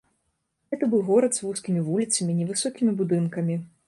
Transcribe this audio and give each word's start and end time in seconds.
Гэта 0.73 0.87
быў 0.93 1.03
горад 1.09 1.35
з 1.37 1.43
вузкімі 1.47 1.83
вуліцамі, 1.89 2.37
невысокімі 2.39 2.91
будынкамі. 3.03 3.59